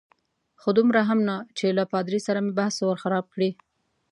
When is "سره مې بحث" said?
2.27-2.75